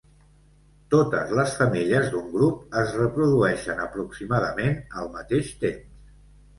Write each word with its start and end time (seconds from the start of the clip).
Totes 0.93 1.33
les 1.39 1.53
femelles 1.59 2.09
d'un 2.15 2.33
grup 2.33 2.79
es 2.83 2.97
reprodueixen 3.03 3.87
aproximadament 3.87 4.79
al 5.05 5.15
mateix 5.21 5.57
temps. 5.65 6.07